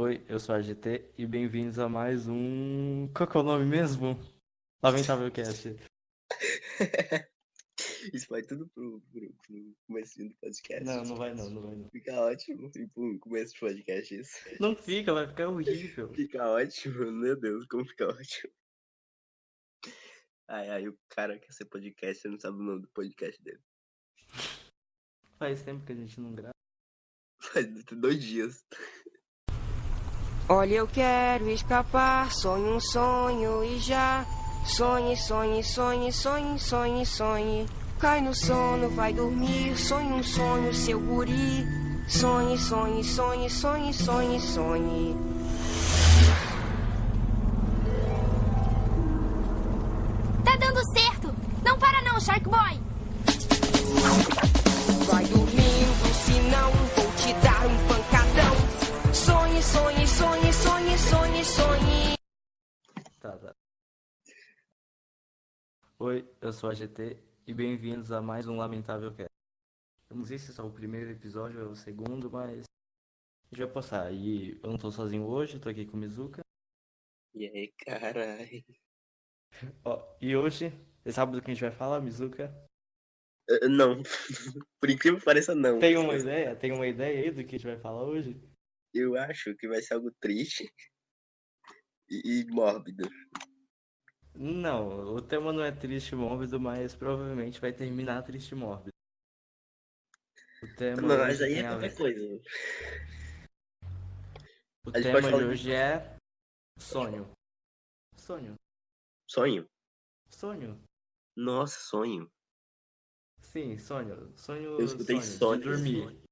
[0.00, 3.12] Oi, eu sou a GT e bem-vindos a mais um.
[3.12, 4.16] Qual que é o nome mesmo?
[4.80, 5.74] Lamentável Cast.
[8.14, 10.84] Isso vai tudo pro, pro, pro começo do podcast.
[10.84, 11.90] Não, não vai não, não vai não.
[11.90, 12.70] Fica ótimo.
[12.76, 14.38] E pro começo do podcast isso.
[14.60, 16.14] Não fica, vai ficar horrível.
[16.14, 18.52] Fica ótimo, meu Deus, como fica ótimo.
[20.46, 23.60] Ai, ai, o cara quer ser podcast, você não sabe o nome do podcast dele.
[25.40, 26.54] Faz tempo que a gente não grava.
[27.40, 28.64] Faz dois dias.
[30.50, 34.24] Olha, eu quero escapar, sonho um sonho e já.
[34.64, 37.66] Sonhe, sonhe, sonhe, sonhe, sonhe, sonhe.
[38.00, 41.66] Cai no sono, vai dormir, sonhe um sonho, seu guri.
[42.08, 45.16] Sonhe, sonhe, sonhe, sonhe, sonhe, sonhe.
[50.44, 51.34] Tá dando certo!
[51.62, 52.87] Não para não, Shark Boy!
[63.36, 63.54] Tá.
[65.98, 69.30] Oi, eu sou a GT e bem-vindos a mais um Lamentável Cast.
[70.08, 73.64] Eu não sei se é só o primeiro episódio ou o segundo, mas a gente
[73.66, 74.10] vai passar.
[74.14, 76.40] E eu não tô sozinho hoje, tô aqui com o Mizuka.
[77.34, 78.64] E aí, carai.
[79.84, 80.70] Ó, e hoje,
[81.02, 82.50] você sabe do que a gente vai falar, Mizuka?
[83.50, 84.02] Uh, não.
[84.80, 85.78] Por incrível que pareça, não.
[85.78, 86.56] Tem uma ideia?
[86.56, 88.40] Tem uma ideia aí do que a gente vai falar hoje?
[88.94, 90.66] Eu acho que vai ser algo triste
[92.10, 93.08] e, e mórbido.
[94.34, 98.92] Não, o tema não é triste e mórbido, mas provavelmente vai terminar triste e mórbido.
[100.62, 102.20] O tema Não, mas aí é qualquer coisa.
[104.86, 106.16] O tema de hoje é
[106.78, 107.30] sonho.
[108.16, 108.54] Sonho.
[109.26, 109.66] Sonho?
[110.30, 110.82] Sonho.
[111.36, 112.30] Nossa, sonho.
[113.42, 114.36] Sim, sonho.
[114.36, 114.78] Sonho.
[114.78, 115.64] Eu escutei sonho, Sonic.
[115.64, 116.28] De dormir.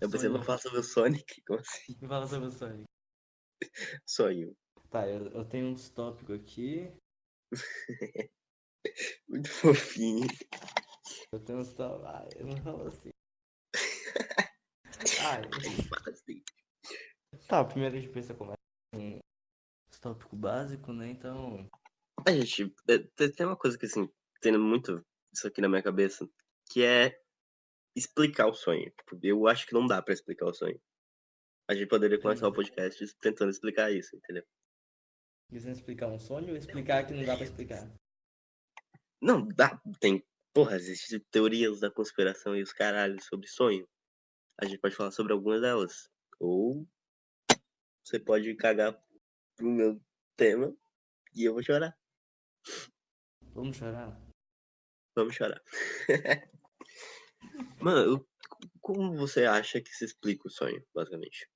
[0.00, 0.32] Eu pensei, Sonho.
[0.32, 1.42] vou falar sobre o Sonic.
[1.46, 1.98] Como assim?
[2.08, 2.84] Fala sobre o Sonic.
[4.06, 4.56] Sonho.
[4.92, 6.92] Tá, eu, eu tenho uns tópicos aqui.
[9.26, 10.26] Muito fofinho.
[11.32, 12.14] Eu tenho uns tópicos.
[12.14, 13.08] Ai, eu não falo assim.
[15.26, 15.40] Ai.
[16.06, 16.42] Assim.
[17.48, 18.54] Tá, primeiro a gente pensa como é
[18.94, 19.18] um
[19.98, 21.08] tópico básico, né?
[21.08, 21.66] Então.
[22.28, 22.98] A gente, é,
[23.30, 24.06] tem uma coisa que, assim,
[24.42, 25.02] tendo muito
[25.32, 26.28] isso aqui na minha cabeça,
[26.70, 27.18] que é
[27.96, 28.90] explicar o sonho.
[28.90, 30.78] Tipo, eu acho que não dá pra explicar o sonho.
[31.66, 34.44] A gente poderia começar o podcast tentando explicar isso, entendeu?
[35.52, 37.86] Quiser explicar um sonho ou explicar que não dá pra explicar?
[39.20, 43.86] Não, dá, tem, porra, existem teorias da conspiração e os caralhos sobre sonho.
[44.58, 46.10] A gente pode falar sobre algumas delas.
[46.40, 46.88] Ou
[48.02, 48.98] você pode cagar
[49.54, 50.02] pro meu
[50.38, 50.74] tema
[51.34, 51.94] e eu vou chorar.
[53.52, 54.18] Vamos chorar?
[55.14, 55.62] Vamos chorar.
[57.78, 58.26] Mano,
[58.80, 61.46] como você acha que se explica o sonho, basicamente?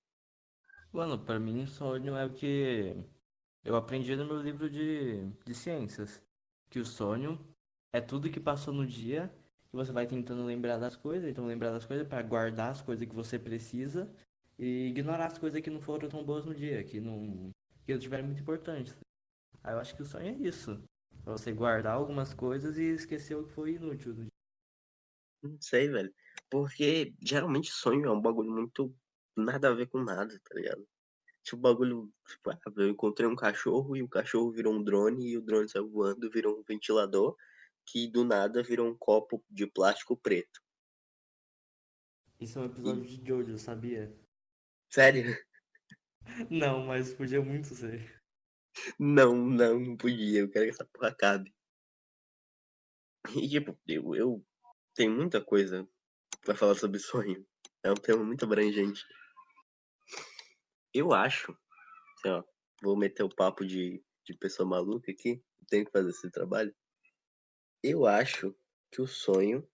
[0.92, 3.15] Mano, pra mim, sonho é o que
[3.66, 6.22] eu aprendi no meu livro de, de ciências.
[6.70, 7.38] Que o sonho
[7.92, 9.28] é tudo que passou no dia,
[9.68, 13.06] que você vai tentando lembrar das coisas, então lembrar das coisas pra guardar as coisas
[13.06, 14.08] que você precisa
[14.58, 17.50] e ignorar as coisas que não foram tão boas no dia, que não,
[17.84, 18.96] que não tiveram muito importantes.
[19.64, 20.80] Aí eu acho que o sonho é isso.
[21.24, 24.30] Pra você guardar algumas coisas e esquecer o que foi inútil no dia.
[25.42, 26.14] Não sei, velho.
[26.48, 28.94] Porque geralmente sonho é um bagulho muito
[29.36, 30.86] nada a ver com nada, tá ligado?
[31.46, 32.12] Tipo, bagulho.
[32.26, 35.68] Tipo, ah, eu encontrei um cachorro e o cachorro virou um drone e o drone
[35.68, 37.36] saiu voando, virou um ventilador
[37.86, 40.60] que do nada virou um copo de plástico preto.
[42.40, 44.12] Isso é um episódio de Jojo, sabia?
[44.90, 45.36] Sério?
[46.50, 48.20] Não, mas podia muito ser.
[48.98, 50.40] Não, não, não podia.
[50.40, 51.54] Eu quero que essa porra acabe.
[53.36, 54.44] E tipo, eu, eu
[54.94, 55.88] tenho muita coisa
[56.44, 57.46] pra falar sobre sonho.
[57.82, 59.06] É um tema muito abrangente.
[60.96, 61.54] Eu acho,
[62.82, 66.74] vou meter o papo de, de pessoa maluca aqui, tenho que fazer esse trabalho.
[67.82, 68.56] Eu acho
[68.90, 69.68] que o sonho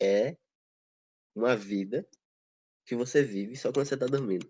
[0.00, 0.36] é
[1.34, 2.08] uma vida
[2.86, 4.48] que você vive só quando você tá dormindo.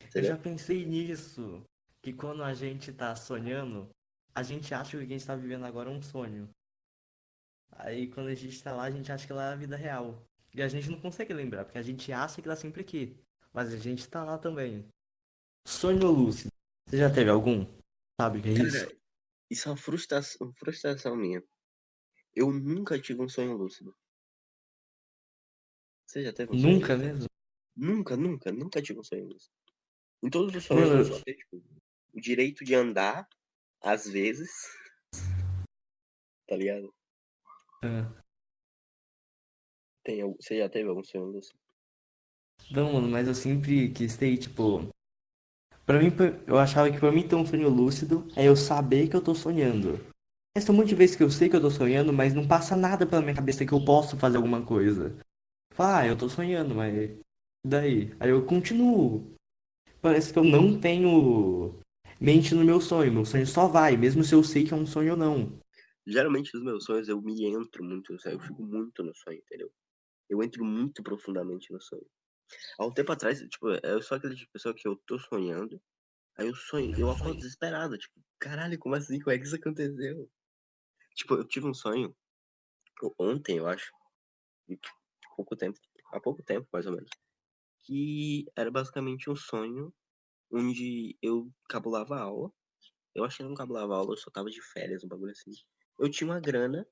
[0.00, 0.30] Eu Entendeu?
[0.30, 1.64] já pensei nisso.
[2.00, 3.90] Que quando a gente tá sonhando,
[4.32, 6.48] a gente acha que o que a gente tá vivendo agora é um sonho.
[7.72, 10.24] Aí quando a gente tá lá, a gente acha que lá é a vida real.
[10.54, 13.18] E a gente não consegue lembrar, porque a gente acha que tá sempre aqui.
[13.56, 14.86] Mas a gente tá lá também.
[15.66, 16.52] Sonho lúcido.
[16.86, 17.64] Você já teve algum?
[18.20, 18.84] Sabe o que é isso?
[18.84, 19.00] Cara,
[19.50, 21.42] isso é uma frustração, frustração minha.
[22.34, 23.96] Eu nunca tive um sonho lúcido.
[26.06, 27.14] Você já teve um sonho Nunca lúcido?
[27.14, 27.26] mesmo?
[27.74, 29.54] Nunca, nunca, nunca tive um sonho lúcido.
[30.22, 31.64] Em todos os sonhos eu só tenho, tipo,
[32.12, 33.26] o direito de andar,
[33.80, 34.50] às vezes.
[36.46, 36.94] Tá ligado?
[37.82, 38.22] Ah.
[40.04, 41.65] Tem, você já teve algum sonho lúcido?
[42.70, 44.90] Não, mano, mas eu sempre quis ter, tipo,
[45.86, 46.08] Pra mim,
[46.48, 49.36] eu achava que pra mim ter um sonho lúcido é eu saber que eu tô
[49.36, 50.00] sonhando.
[50.56, 52.74] Essa um monte de vezes que eu sei que eu tô sonhando, mas não passa
[52.74, 55.16] nada pela minha cabeça que eu posso fazer alguma coisa.
[55.78, 57.16] Ah, eu tô sonhando, mas
[57.64, 58.12] daí?
[58.18, 59.32] Aí eu continuo.
[60.02, 61.78] Parece que eu não tenho
[62.20, 63.12] mente no meu sonho.
[63.12, 65.60] Meu sonho só vai, mesmo se eu sei que é um sonho ou não.
[66.04, 69.38] Geralmente nos meus sonhos eu me entro muito no sonho, eu fico muito no sonho,
[69.38, 69.70] entendeu?
[70.28, 72.06] Eu entro muito profundamente no sonho.
[72.78, 75.80] Há um tempo atrás, tipo, eu sou aquele tipo de pessoa que eu tô sonhando,
[76.36, 79.18] aí eu sonho, eu acordo desesperado, tipo, caralho, como assim?
[79.18, 80.30] Como é que isso aconteceu?
[81.14, 82.14] Tipo, eu tive um sonho
[83.18, 83.90] ontem, eu acho,
[85.36, 85.78] pouco tempo,
[86.12, 87.10] há pouco tempo, mais ou menos,
[87.82, 89.92] que era basicamente um sonho
[90.50, 92.52] onde eu cabulava a aula.
[93.14, 95.50] Eu achei que não cabulava a aula, eu só tava de férias, um bagulho assim.
[95.98, 96.86] Eu tinha uma grana,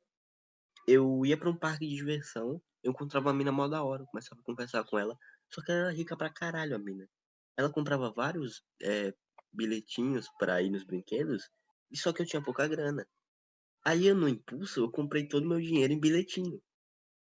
[0.87, 4.41] eu ia para um parque de diversão, eu encontrava uma mina mó da hora, começava
[4.41, 5.19] a conversar com ela,
[5.53, 7.09] só que ela era rica pra caralho, a mina.
[7.57, 9.15] Ela comprava vários é,
[9.53, 11.49] bilhetinhos para ir nos brinquedos,
[11.91, 13.07] e só que eu tinha pouca grana.
[13.85, 16.61] Aí eu, no impulso, eu comprei todo o meu dinheiro em bilhetinho.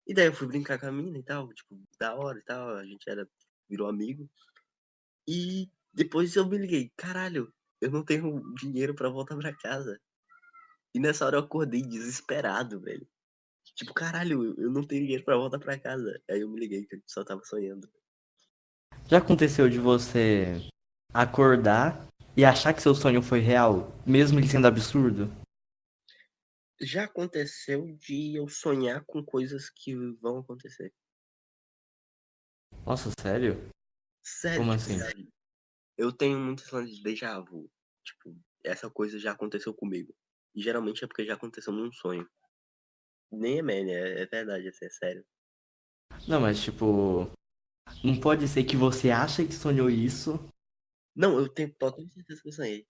[0.06, 2.76] E daí eu fui brincar com a mina e tal, tipo, da hora e tal,
[2.76, 3.28] a gente era,
[3.68, 4.28] virou amigo.
[5.28, 10.00] E depois eu me liguei, caralho, eu não tenho dinheiro para voltar para casa.
[10.94, 13.06] E nessa hora eu acordei desesperado, velho.
[13.78, 16.20] Tipo, caralho, eu não tenho dinheiro para voltar para casa.
[16.28, 17.88] Aí eu me liguei que eu só tava sonhando.
[19.06, 20.68] Já aconteceu de você
[21.14, 25.30] acordar e achar que seu sonho foi real, mesmo ele sendo absurdo?
[26.80, 30.92] Já aconteceu de eu sonhar com coisas que vão acontecer.
[32.84, 33.70] Nossa, sério?
[34.20, 34.58] Sério?
[34.58, 35.30] Como tipo, assim?
[35.96, 37.70] Eu tenho muitos lances de déjà vu.
[38.02, 40.12] Tipo, essa coisa já aconteceu comigo.
[40.52, 42.28] E geralmente é porque já aconteceu num sonho.
[43.30, 45.24] Nem é é, é verdade, assim, é sério.
[46.26, 47.30] Não, mas tipo.
[48.04, 50.38] Não pode ser que você acha que sonhou isso.
[51.16, 52.86] Não, eu tenho total certeza que eu sonhei.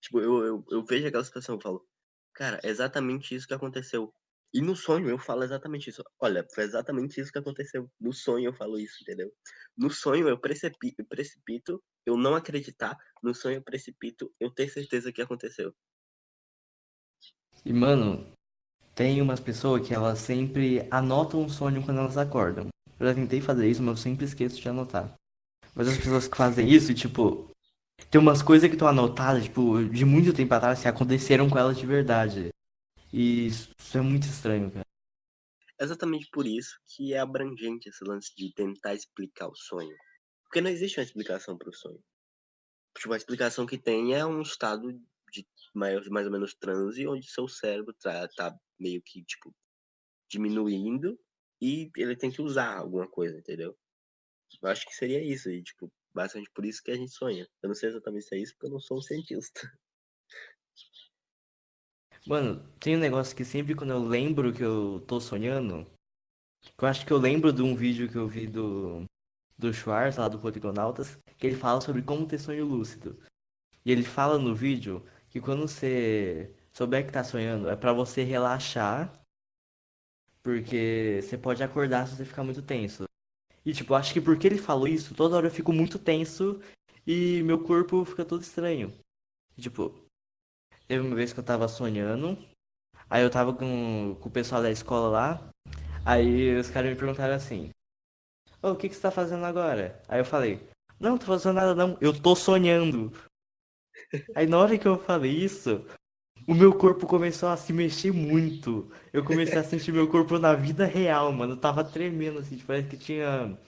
[0.00, 1.86] Tipo, eu, eu, eu vejo aquela situação e falo,
[2.34, 4.12] cara, é exatamente isso que aconteceu.
[4.52, 6.02] E no sonho eu falo exatamente isso.
[6.18, 7.88] Olha, foi exatamente isso que aconteceu.
[8.00, 9.32] No sonho eu falo isso, entendeu?
[9.76, 12.98] No sonho eu precipito, precipito eu não acreditar.
[13.22, 15.72] No sonho eu precipito eu ter certeza que aconteceu.
[17.64, 18.32] E, mano,
[19.00, 22.68] tem umas pessoas que elas sempre anotam um sonho quando elas acordam.
[22.98, 25.14] Eu já tentei fazer isso, mas eu sempre esqueço de anotar.
[25.74, 27.50] Mas as pessoas que fazem isso, tipo,
[28.10, 31.78] tem umas coisas que estão anotadas, tipo, de muito tempo atrás que aconteceram com elas
[31.78, 32.50] de verdade.
[33.10, 34.84] E isso é muito estranho, cara.
[35.80, 39.96] Exatamente por isso que é abrangente esse lance de tentar explicar o sonho.
[40.44, 42.00] Porque não existe uma explicação para o sonho.
[42.98, 44.92] Tipo, a explicação que tem é um estado
[45.72, 49.54] mais, mais ou menos transe, onde seu cérebro tá, tá meio que, tipo,
[50.28, 51.18] diminuindo
[51.60, 53.76] e ele tem que usar alguma coisa, entendeu?
[54.62, 57.48] Eu acho que seria isso, e, tipo, basicamente por isso que a gente sonha.
[57.62, 59.72] Eu não sei exatamente se é isso, porque eu não sou um cientista.
[62.26, 65.86] Mano, tem um negócio que sempre quando eu lembro que eu tô sonhando,
[66.78, 69.04] eu acho que eu lembro de um vídeo que eu vi do,
[69.56, 73.18] do Schwartz, lá do Poligonautas, que ele fala sobre como ter sonho lúcido.
[73.84, 78.22] E ele fala no vídeo que quando você souber que tá sonhando, é para você
[78.22, 79.12] relaxar,
[80.42, 83.04] porque você pode acordar se você ficar muito tenso.
[83.64, 86.60] E tipo, acho que porque ele falou isso, toda hora eu fico muito tenso
[87.06, 88.92] e meu corpo fica todo estranho.
[89.56, 89.94] E, tipo,
[90.86, 92.38] teve uma vez que eu tava sonhando,
[93.08, 95.50] aí eu tava com, com o pessoal da escola lá,
[96.04, 97.70] aí os caras me perguntaram assim,
[98.62, 100.02] Ô, o que, que você tá fazendo agora?
[100.06, 100.68] Aí eu falei,
[100.98, 103.10] não, tô fazendo nada não, eu tô sonhando.
[104.34, 105.84] Aí na hora que eu falei isso,
[106.46, 108.90] o meu corpo começou a se mexer muito.
[109.12, 111.52] Eu comecei a sentir meu corpo na vida real, mano.
[111.52, 113.58] Eu tava tremendo, assim, tipo, parece que tinha.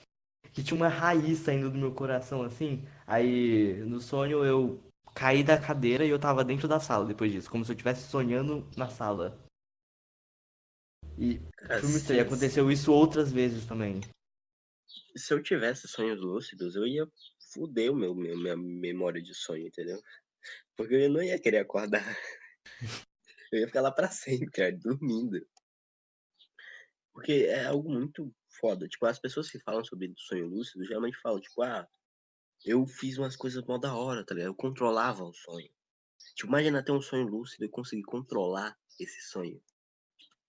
[0.51, 2.85] Que tinha uma raiz saindo do meu coração, assim.
[3.07, 4.83] Aí, no sonho, eu
[5.15, 7.49] caí da cadeira e eu tava dentro da sala depois disso.
[7.49, 9.39] Como se eu estivesse sonhando na sala.
[11.17, 12.21] E estranho.
[12.21, 14.01] Aconteceu isso outras vezes também.
[15.15, 17.07] Se eu tivesse sonhos lúcidos, eu ia
[17.53, 19.99] fuder o meu, meu, minha memória de sonho, entendeu?
[20.75, 22.03] Porque eu não ia querer acordar.
[23.51, 25.39] Eu ia ficar lá pra sempre, cara, dormindo.
[27.13, 28.87] Porque é algo muito foda.
[28.87, 31.87] Tipo, as pessoas que falam sobre sonho lúcido geralmente falam, tipo, ah,
[32.65, 34.49] eu fiz umas coisas mó da hora, tá ligado?
[34.49, 35.69] Eu controlava o sonho.
[36.35, 39.61] Tipo, imagina ter um sonho lúcido e conseguir controlar esse sonho.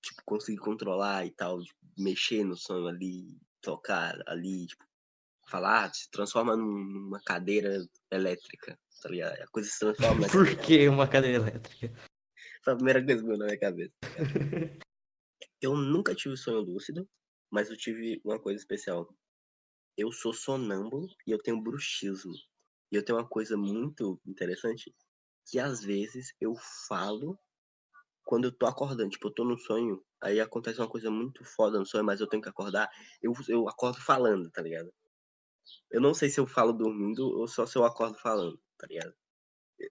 [0.01, 4.85] Tipo, conseguir controlar e tal, tipo, mexer no sonho ali, tocar ali, tipo,
[5.49, 9.39] falar, ah, se transforma numa cadeira elétrica, tá ligado?
[9.39, 10.27] A coisa se transforma.
[10.29, 11.93] Por que uma cadeira elétrica?
[12.65, 13.93] Foi a primeira coisa que veio na minha cabeça.
[15.61, 17.07] eu nunca tive sonho lúcido,
[17.51, 19.15] mas eu tive uma coisa especial.
[19.95, 22.33] Eu sou sonâmbulo e eu tenho bruxismo.
[22.91, 24.95] E eu tenho uma coisa muito interessante,
[25.47, 26.55] que às vezes eu
[26.89, 27.39] falo
[28.25, 31.79] quando eu tô acordando, tipo, eu tô no sonho, aí acontece uma coisa muito foda
[31.79, 32.89] no sonho, mas eu tenho que acordar,
[33.23, 34.91] eu, eu acordo falando, tá ligado?
[35.91, 39.15] Eu não sei se eu falo dormindo ou só se eu acordo falando, tá ligado?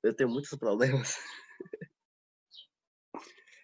[0.03, 1.17] Eu tenho muitos problemas.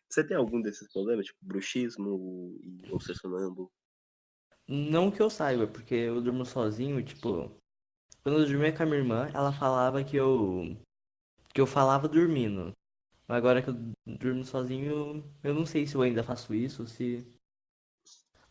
[0.09, 3.71] Você tem algum desses problemas, tipo bruxismo e- ou ser sonâmbulo?
[4.67, 7.51] Não que eu saiba, porque eu durmo sozinho, tipo.
[8.23, 10.77] Quando eu dormia com a minha irmã, ela falava que eu.
[11.53, 12.73] que eu falava dormindo.
[13.27, 13.75] Mas agora que eu
[14.19, 17.25] durmo sozinho, eu não sei se eu ainda faço isso, se.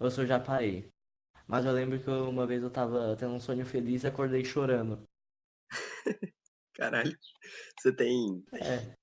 [0.01, 0.89] ou se eu já parei.
[1.49, 4.45] Mas eu lembro que eu- uma vez eu tava tendo um sonho feliz e acordei
[4.45, 5.03] chorando.
[6.79, 7.19] Caralho.
[7.81, 8.95] Você tem, É.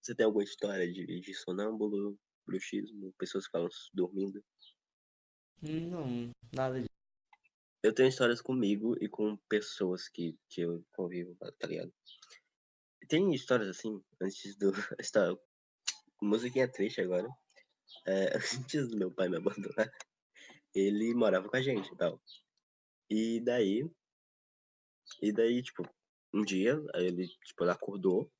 [0.00, 4.42] você tem alguma história de, de sonâmbulo, bruxismo, pessoas que falam dormindo?
[5.60, 6.88] Não, nada disso.
[7.82, 11.92] Eu tenho histórias comigo e com pessoas que, que eu convivo, tá ligado?
[13.08, 14.72] Tem histórias assim, antes do.
[14.98, 15.38] Esta
[16.20, 17.28] musiquinha triste agora.
[18.06, 18.30] É,
[18.66, 19.90] antes do meu pai me abandonar,
[20.74, 22.20] ele morava com a gente e tal.
[23.10, 23.88] E daí.
[25.22, 25.88] E daí, tipo,
[26.32, 28.30] um dia, ele, tipo, ele acordou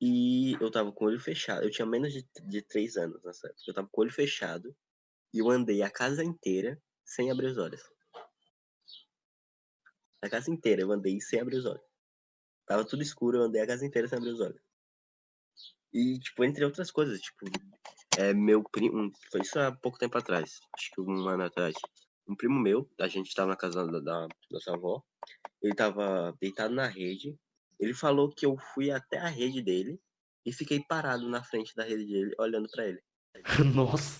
[0.00, 1.64] e eu tava com o olho fechado.
[1.64, 3.62] Eu tinha menos de, de três anos nessa época.
[3.66, 4.74] Eu tava com o olho fechado
[5.32, 7.82] e eu andei a casa inteira sem abrir os olhos.
[10.22, 11.84] A casa inteira eu andei sem abrir os olhos.
[12.66, 14.60] Tava tudo escuro, eu andei a casa inteira sem abrir os olhos.
[15.92, 17.46] E, tipo, entre outras coisas, tipo,
[18.18, 19.12] é meu primo.
[19.30, 21.74] Foi isso há pouco tempo atrás, acho que um ano atrás.
[22.26, 25.04] Um primo meu, a gente tava na casa da, da nossa avó,
[25.62, 27.38] ele tava deitado na rede.
[27.78, 30.00] Ele falou que eu fui até a rede dele
[30.44, 33.02] e fiquei parado na frente da rede dele, olhando pra ele.
[33.74, 34.18] Nossa.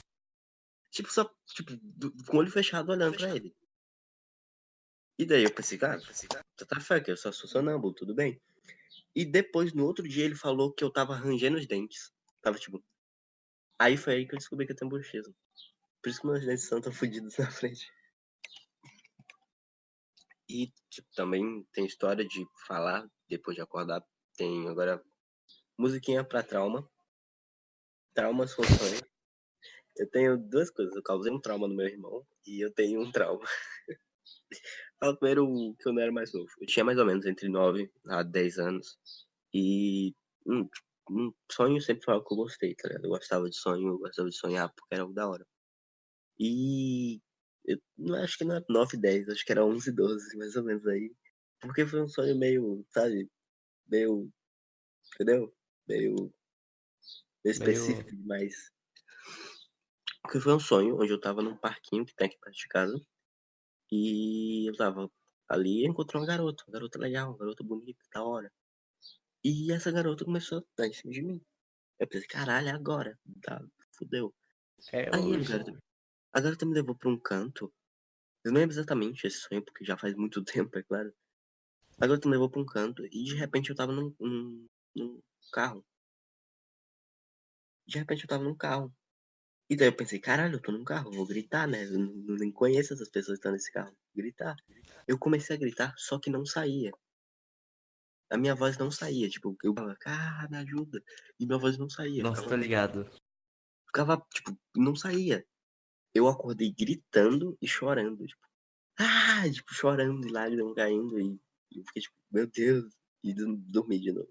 [0.90, 3.54] Tipo, só, tipo, do- com o olho fechado olhando pra ele.
[5.18, 6.00] E daí eu pensei, cara,
[6.56, 8.40] tá, tá que eu sou sonâmbulo, tudo bem.
[9.14, 12.12] E depois, no outro dia, ele falou que eu tava rangendo os dentes.
[12.42, 12.82] Tava tipo.
[13.78, 15.34] Aí foi aí que eu descobri que eu tenho bruxismo.
[16.02, 17.90] Por isso que meus dentes são tão fodidos na frente.
[20.54, 24.04] E tipo, também tem história de falar depois de acordar.
[24.36, 25.02] Tem agora
[25.76, 26.88] musiquinha pra trauma.
[28.14, 29.04] Traumas sonho.
[29.96, 30.94] Eu tenho duas coisas.
[30.94, 33.42] Eu causei um trauma no meu irmão e eu tenho um trauma.
[35.00, 36.48] Fala primeiro que eu não era mais novo.
[36.60, 38.96] Eu tinha mais ou menos entre 9 a 10 anos.
[39.52, 40.14] E
[40.46, 40.68] hum,
[41.10, 43.06] hum, sonho sempre foi algo que eu gostei, tá ligado?
[43.06, 45.44] Eu gostava de sonho, eu gostava de sonhar porque era algo da hora.
[46.38, 47.20] E
[47.64, 50.64] eu não acho que não era 9, 10, acho que era 11, 12, mais ou
[50.64, 51.14] menos aí.
[51.60, 53.30] Porque foi um sonho meio, sabe?
[53.88, 54.30] Meio.
[55.14, 55.54] Entendeu?
[55.88, 56.14] Meio.
[56.14, 56.32] meio
[57.44, 58.70] específico demais.
[60.22, 63.06] Porque foi um sonho onde eu tava num parquinho que tem aqui perto de casa.
[63.90, 65.10] E eu tava
[65.48, 68.50] ali e encontrei uma garota, uma garota legal, uma garota bonita, da hora.
[69.42, 71.44] E essa garota começou a dar em cima de mim.
[71.98, 73.18] Eu pensei, caralho, é agora.
[73.42, 73.62] Tá,
[73.96, 74.34] fudeu.
[74.92, 75.52] É Aí a hoje.
[75.52, 75.83] garota,
[76.34, 77.72] a garota me levou pra um canto.
[78.44, 81.14] Eu não lembro exatamente esse sonho, porque já faz muito tempo, é claro.
[81.98, 85.22] A garota me levou pra um canto e de repente eu tava num, num, num
[85.52, 85.86] carro.
[87.86, 88.92] De repente eu tava num carro.
[89.70, 91.84] E daí eu pensei, caralho, eu tô num carro, vou gritar, né?
[91.84, 93.96] Eu não, nem conheço essas pessoas que estão nesse carro.
[94.14, 94.56] Gritar.
[95.06, 96.90] Eu comecei a gritar, só que não saía.
[98.30, 101.02] A minha voz não saía, tipo, eu falava, ah, me ajuda.
[101.38, 102.22] E minha voz não saía.
[102.22, 103.10] Nossa, ficava- tô ligado.
[103.86, 105.46] ficava, tipo, não saía.
[106.14, 108.46] Eu acordei gritando e chorando, tipo,
[108.98, 111.18] ah, tipo, chorando e lágrimas caindo.
[111.20, 111.38] E
[111.72, 112.94] e eu fiquei, tipo, meu Deus,
[113.24, 114.28] e do- dormi de novo.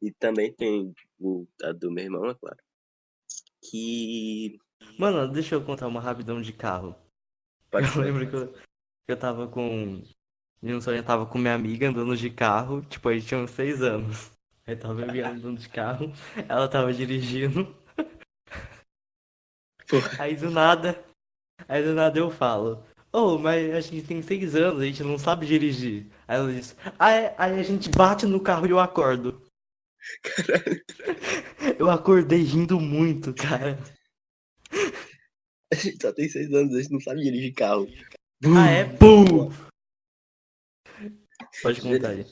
[0.00, 2.56] E também tem, tipo, a do meu irmão, é claro.
[3.62, 4.58] Que.
[4.98, 6.94] Mano, deixa eu contar uma rapidão de carro.
[7.70, 8.00] Pode Eu ser.
[8.00, 8.62] lembro que eu, que
[9.10, 10.02] eu tava com.
[10.62, 13.40] Em um sonho eu tava com minha amiga andando de carro, tipo, a gente tinha
[13.40, 14.30] uns seis anos.
[14.66, 16.12] Aí tava eu e ela andando de carro,
[16.48, 17.76] ela tava dirigindo.
[20.18, 21.02] Aí do nada,
[21.68, 25.18] aí do nada eu falo, oh, mas a gente tem seis anos, a gente não
[25.18, 26.06] sabe dirigir.
[26.26, 29.42] Aí ela diz, aí, aí a gente bate no carro e eu acordo.
[30.22, 30.84] Caralho.
[31.78, 33.78] Eu acordei rindo muito, cara.
[35.72, 37.88] A gente só tem seis anos, a gente não sabe dirigir carro.
[38.44, 38.84] Ah, é?
[38.84, 39.50] Pum!
[41.62, 42.26] Pode contar aí.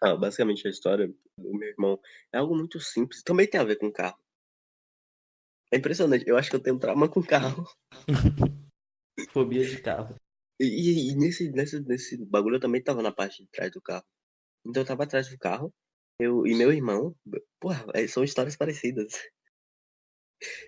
[0.00, 2.00] Ah, basicamente a história do meu irmão
[2.32, 3.22] é algo muito simples.
[3.22, 4.21] Também tem a ver com carro.
[5.72, 6.24] É impressionante.
[6.28, 7.64] Eu acho que eu tenho trauma com carro.
[9.32, 10.14] Fobia de carro.
[10.60, 14.04] E, e- nesse, nesse, nesse bagulho eu também tava na parte de trás do carro.
[14.66, 15.72] Então eu tava atrás do carro.
[16.20, 17.16] Eu, e meu irmão.
[17.58, 19.12] Porra, é, são histórias parecidas.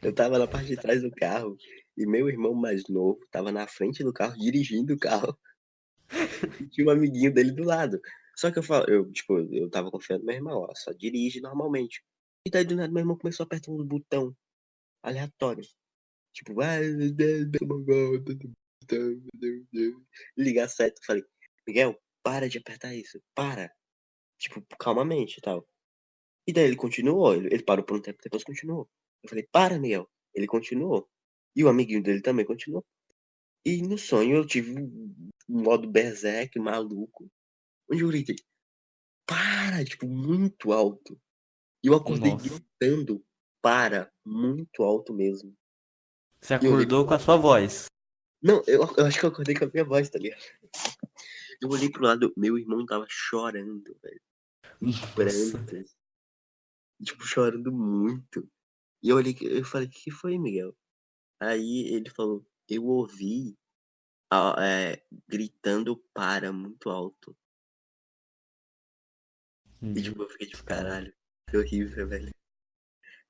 [0.02, 1.56] Eu tava na parte de trás do carro.
[1.96, 5.37] E meu irmão mais novo tava na frente do carro, dirigindo o carro.
[6.61, 8.00] E tinha um amiguinho dele do lado.
[8.37, 11.40] Só que eu falo, eu, tipo, eu tava confiando no meu irmão, ó, só dirige
[11.40, 12.04] normalmente.
[12.46, 14.34] E daí do nada meu irmão começou a apertar um botão
[15.04, 15.64] aleatório.
[16.32, 16.52] Tipo,
[20.37, 21.00] ligar certo.
[21.06, 21.23] Falei,
[21.66, 23.73] Miguel, para de apertar isso, para.
[24.38, 25.66] Tipo, calmamente e tal.
[26.46, 28.88] E daí ele continuou, ele, ele parou por um tempo, depois continuou.
[29.23, 30.11] Eu falei, para, Miguel.
[30.34, 31.08] Ele continuou.
[31.56, 32.84] E o amiguinho dele também continuou.
[33.64, 37.30] E no sonho eu tive um modo berserk maluco.
[37.90, 38.37] Onde eu gritei,
[39.26, 41.18] para, tipo, muito alto.
[41.82, 42.49] E eu acordei Nossa.
[42.49, 43.25] gritando,
[43.64, 45.56] para, muito alto mesmo.
[46.38, 47.87] Você eu acordou com a sua voz.
[48.42, 50.42] Não, eu, eu acho que eu acordei com a minha voz, tá ligado?
[51.62, 54.21] Eu olhei pro lado, meu irmão tava chorando, velho.
[54.78, 55.14] Nossa.
[55.14, 55.97] prantos.
[57.02, 58.47] Tipo, chorando muito.
[59.02, 60.76] E eu olhei, eu falei, o que foi, Miguel?
[61.40, 63.56] Aí ele falou, eu ouvi
[64.61, 67.35] é, gritando para muito alto.
[69.80, 69.94] E Uhum.
[69.94, 71.14] tipo, eu fiquei tipo, caralho,
[71.49, 72.35] que horrível, velho.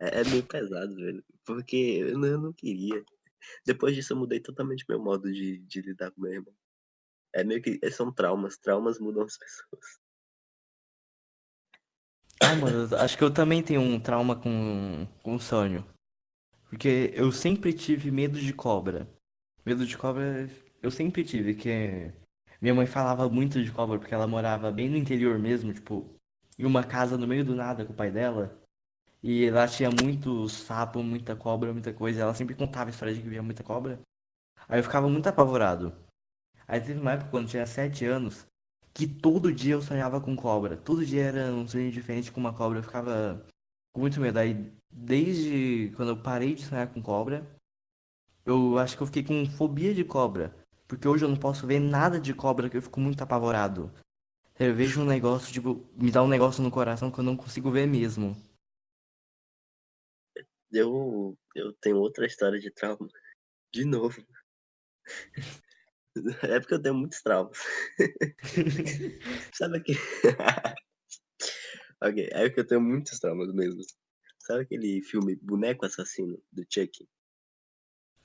[0.01, 1.25] É, é meio pesado, velho.
[1.45, 3.05] Porque eu não, eu não queria.
[3.67, 6.55] Depois disso eu mudei totalmente meu modo de, de lidar com meu irmão.
[7.33, 7.79] É meio que.
[7.91, 8.57] São traumas.
[8.57, 9.99] Traumas mudam as pessoas.
[12.43, 15.87] Ah, mano, acho que eu também tenho um trauma com, com sonho.
[16.69, 19.09] Porque eu sempre tive medo de cobra.
[19.65, 20.49] Medo de cobra
[20.83, 22.13] eu sempre tive, que
[22.61, 26.15] minha mãe falava muito de cobra porque ela morava bem no interior mesmo, tipo,
[26.59, 28.61] em uma casa no meio do nada com o pai dela.
[29.27, 32.21] E lá tinha muito sapo, muita cobra, muita coisa.
[32.21, 33.99] Ela sempre contava história de que via muita cobra.
[34.69, 35.95] Aí eu ficava muito apavorado.
[36.69, 38.47] Aí teve uma época quando tinha sete anos
[38.93, 40.77] que todo dia eu sonhava com cobra.
[40.77, 42.81] Todo dia era um sonho diferente com uma cobra.
[42.81, 43.43] Eu ficava
[43.95, 44.39] com muito medo.
[44.39, 47.47] Aí desde quando eu parei de sonhar com cobra,
[48.45, 50.55] eu acho que eu fiquei com fobia de cobra.
[50.87, 53.91] Porque hoje eu não posso ver nada de cobra que eu fico muito apavorado.
[54.59, 57.71] Eu vejo um negócio, tipo, me dá um negócio no coração que eu não consigo
[57.71, 58.37] ver mesmo.
[60.75, 63.09] Eu, eu tenho outra história de trauma.
[63.73, 64.25] De novo.
[66.43, 67.59] É porque eu tenho muitos traumas.
[69.53, 69.99] Sabe aquele.
[72.01, 73.83] ok, é porque eu tenho muitos traumas mesmo.
[74.39, 77.09] Sabe aquele filme Boneco Assassino, do Chuck?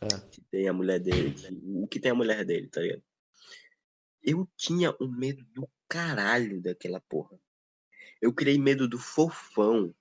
[0.02, 0.08] É.
[0.30, 1.34] Que tem a mulher dele.
[1.82, 3.04] O que tem a mulher dele, tá ligado?
[4.22, 7.40] Eu tinha um medo do caralho daquela porra.
[8.22, 9.96] Eu criei medo do fofão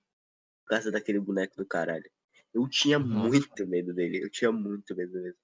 [0.62, 2.11] por causa daquele boneco do caralho.
[2.58, 4.22] Eu tinha muito medo dele.
[4.24, 5.38] Eu tinha muito medo mesmo.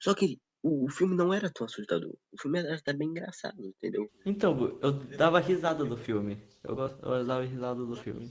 [0.00, 2.16] Só que o, o filme não era tão assustador.
[2.32, 4.10] O filme era até bem engraçado, entendeu?
[4.24, 6.42] Então, eu dava risada do filme.
[6.64, 8.30] Eu, eu dava risada do filme.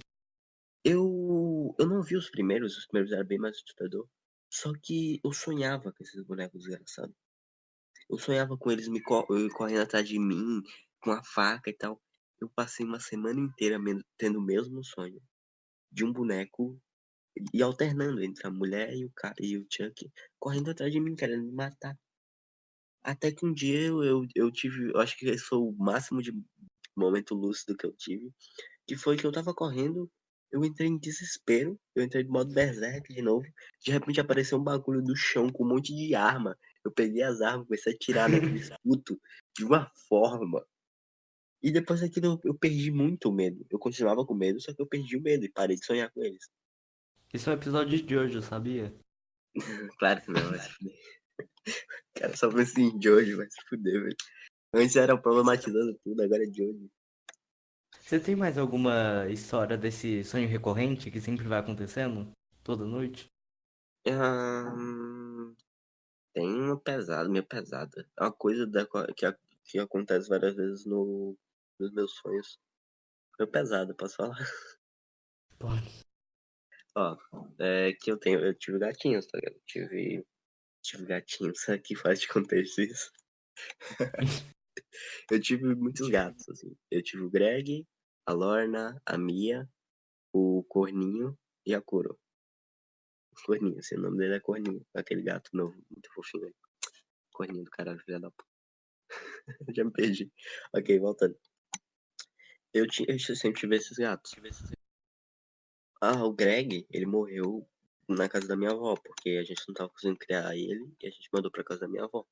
[0.83, 4.07] Eu, eu não vi os primeiros, os primeiros eram bem mais assustador.
[4.51, 7.15] Só que eu sonhava com esses bonecos desgraçados.
[8.09, 10.63] Eu sonhava com eles me co- correndo atrás de mim,
[10.99, 12.01] com a faca e tal.
[12.41, 13.77] Eu passei uma semana inteira
[14.17, 15.21] tendo o mesmo sonho.
[15.91, 16.81] De um boneco
[17.53, 21.15] e alternando entre a mulher e o cara e o Chuck correndo atrás de mim,
[21.15, 21.97] querendo me matar.
[23.01, 26.21] Até que um dia eu, eu, eu tive, eu acho que esse foi o máximo
[26.21, 26.33] de
[26.95, 28.31] momento lúcido que eu tive,
[28.85, 30.11] que foi que eu tava correndo,
[30.51, 33.45] eu entrei em desespero, eu entrei de modo berserk de novo,
[33.83, 36.57] de repente apareceu um bagulho do chão com um monte de arma.
[36.83, 39.19] Eu peguei as armas, comecei a atirar naqueles puto
[39.55, 40.65] de uma forma.
[41.61, 43.65] E depois daquilo eu, eu perdi muito o medo.
[43.69, 46.23] Eu continuava com medo, só que eu perdi o medo e parei de sonhar com
[46.23, 46.49] eles.
[47.33, 48.93] Esse é um episódio de hoje, sabia?
[49.99, 50.99] Claro que não, vai se fuder.
[52.15, 54.17] Cara, só pensa em Jojo, vai se fuder, velho.
[54.73, 56.89] Antes era problematizando tudo, agora é Jojo.
[57.99, 62.31] Você tem mais alguma história desse sonho recorrente que sempre vai acontecendo?
[62.63, 63.27] Toda noite?
[64.07, 65.53] Ahn,
[66.33, 68.07] tem uma pesada, meio pesada.
[68.19, 71.37] É uma coisa da, que, a- que acontece várias vezes no,
[71.79, 72.59] nos meus sonhos.
[73.39, 74.37] Meio pesada, posso falar?
[75.59, 76.08] Pode.
[76.95, 77.17] Ó,
[77.59, 79.61] é que eu tenho, eu tive gatinhos, tá ligado?
[79.65, 80.25] Tive,
[80.81, 83.11] tive gatinhos, aqui faz de contexto isso.
[85.31, 86.75] eu tive muitos gatos, assim.
[86.89, 87.87] Eu tive o Greg,
[88.25, 89.69] a Lorna, a Mia,
[90.33, 92.19] o Corninho e a Kuro.
[93.45, 96.53] Corninho, assim, o nome dele é Corninho, aquele gato novo, muito fofinho aí.
[97.31, 98.49] Corninho do caralho, filha da puta.
[99.75, 100.31] Já me perdi.
[100.73, 101.37] Ok, voltando.
[102.73, 104.31] Eu, tinha, eu sempre tive esses gatos.
[106.01, 107.67] Ah, o Greg, ele morreu
[108.07, 111.09] na casa da minha avó, porque a gente não tava conseguindo criar ele e a
[111.09, 112.25] gente mandou pra casa da minha avó.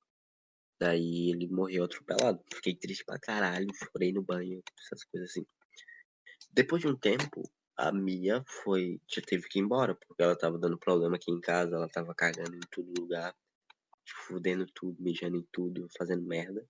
[0.79, 2.41] Daí ele morreu atropelado.
[2.53, 5.45] Fiquei triste pra caralho, chorei no banho, essas coisas assim.
[6.51, 7.43] Depois de um tempo,
[7.75, 11.75] a Mia foi, teve que ir embora, porque ela tava dando problema aqui em casa,
[11.75, 13.35] ela tava cagando em todo lugar,
[14.27, 16.65] fudendo tudo, mijando em tudo, fazendo merda.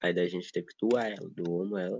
[0.00, 1.98] Aí daí a gente teve que doar ela, doamos ela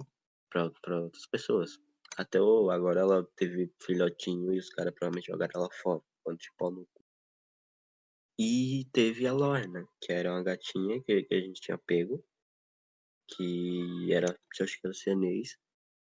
[0.48, 1.78] pra, pra outras pessoas.
[2.18, 6.68] Até o, agora ela teve filhotinho e os caras provavelmente jogaram ela fora, quando tipo
[6.68, 7.04] no cu.
[8.36, 12.24] E teve a Lorna, que era uma gatinha que, que a gente tinha pego,
[13.28, 15.56] que era, acho que era cianês,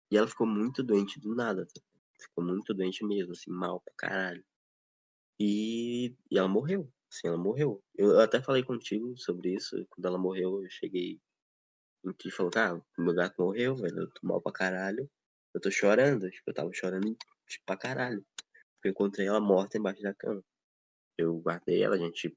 [0.08, 1.80] e ela ficou muito doente do nada, tá?
[2.20, 4.44] ficou muito doente mesmo, assim, mal pra caralho.
[5.40, 7.82] E, e ela morreu, assim, ela morreu.
[7.96, 11.20] Eu, até falei contigo sobre isso, quando ela morreu, eu cheguei
[12.04, 15.10] em ti e falou, ah, meu gato morreu, velho, eu tô mal pra caralho.
[15.54, 18.24] Eu tô chorando, tipo, eu tava chorando tipo, pra caralho.
[18.82, 20.42] Eu encontrei ela morta embaixo da cama.
[21.16, 22.36] Eu guardei ela, a gente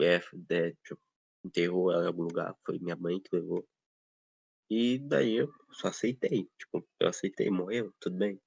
[0.00, 1.00] é, é, tipo,
[1.44, 3.66] enterrou ela em algum lugar, foi minha mãe que levou.
[4.68, 8.40] E daí eu só aceitei, tipo, eu aceitei, morreu, tudo bem.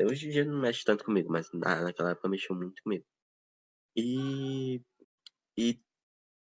[0.00, 3.04] Hoje em dia não mexe tanto comigo, mas na, naquela época mexeu muito comigo.
[3.96, 4.80] E.
[5.58, 5.80] E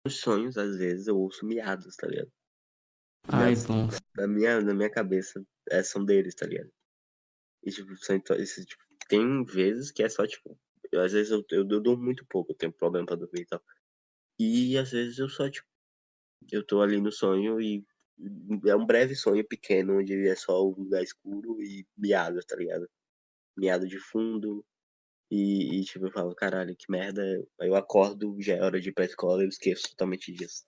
[0.05, 2.31] nos sonhos, às vezes, eu ouço miados, tá ligado?
[3.27, 3.87] Ai, bom.
[4.15, 6.71] na minha, na minha cabeça é, são deles, tá ligado?
[7.63, 10.57] E, tipo, são, então, esse, tipo, tem vezes que é só, tipo,
[10.91, 13.45] eu, às vezes eu, eu, eu durmo muito pouco, eu tenho problema pra dormir e
[13.45, 13.61] tal.
[14.39, 15.67] E às vezes eu só, tipo,
[16.51, 17.85] eu tô ali no sonho e
[18.67, 22.89] é um breve sonho pequeno, onde é só o lugar escuro e miado, tá ligado?
[23.57, 24.65] Miado de fundo.
[25.31, 27.23] E, e, tipo, eu falo, caralho, que merda.
[27.59, 30.63] Aí eu acordo, já é hora de ir pra escola e eu esqueço totalmente disso.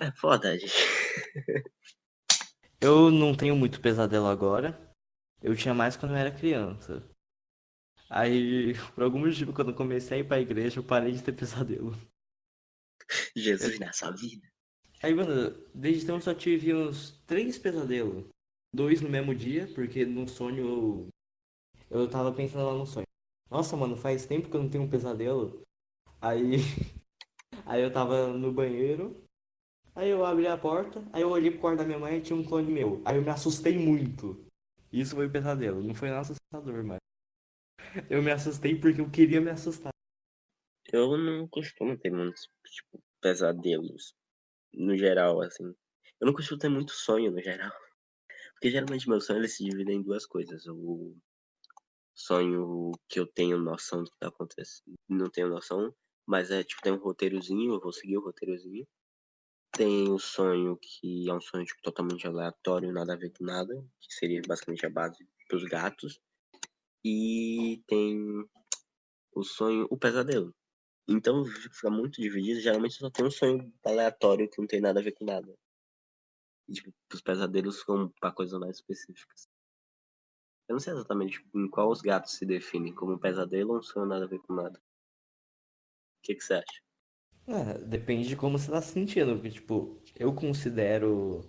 [0.00, 0.72] É foda, gente.
[2.82, 4.76] Eu não tenho muito pesadelo agora.
[5.40, 7.08] Eu tinha mais quando eu era criança.
[8.10, 11.32] Aí, por algum motivo, quando eu comecei a ir pra igreja, eu parei de ter
[11.32, 11.92] pesadelo.
[13.36, 14.48] Jesus na sua vida.
[15.00, 18.26] Aí, mano, desde então eu só tive uns três pesadelos.
[18.74, 21.08] Dois no mesmo dia, porque no sonho
[21.88, 23.06] eu, eu tava pensando lá no sonho.
[23.48, 25.62] Nossa, mano, faz tempo que eu não tenho um pesadelo.
[26.20, 26.56] Aí,
[27.64, 29.21] aí eu tava no banheiro.
[29.94, 32.36] Aí eu abri a porta, aí eu olhei pro quarto da minha mãe e tinha
[32.38, 33.02] um clone meu.
[33.04, 34.42] Aí eu me assustei muito.
[34.90, 36.98] Isso foi pesadelo, não foi nada assustador, mas.
[38.08, 39.92] Eu me assustei porque eu queria me assustar.
[40.90, 44.14] Eu não costumo ter muitos, tipo, pesadelos.
[44.72, 45.64] No geral, assim.
[46.20, 47.72] Eu não costumo ter muito sonho, no geral.
[48.54, 50.66] Porque geralmente meu sonho ele se divide em duas coisas.
[50.66, 51.14] O
[52.14, 54.94] sonho que eu tenho noção do que tá acontecendo.
[55.08, 55.94] Não tenho noção,
[56.26, 58.86] mas é tipo, tem um roteirozinho, eu vou seguir o roteirozinho.
[59.72, 63.74] Tem o sonho que é um sonho tipo, totalmente aleatório, nada a ver com nada,
[64.00, 66.20] que seria basicamente a base dos gatos.
[67.04, 68.46] E tem
[69.34, 70.54] o sonho, o pesadelo.
[71.08, 72.60] Então fica muito dividido.
[72.60, 75.52] Geralmente só tem um sonho aleatório que não tem nada a ver com nada.
[76.68, 79.48] E, tipo, os pesadelos são para coisas mais específicas.
[80.68, 83.82] Eu não sei exatamente em qual os gatos se definem, como um pesadelo ou um
[83.82, 84.78] sonho nada a ver com nada.
[84.78, 86.91] O que, que você acha?
[87.46, 91.40] É, depende de como você tá se sentindo, porque, tipo, eu considero